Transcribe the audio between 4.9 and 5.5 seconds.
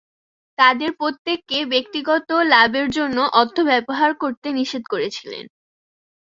করেছিলেন।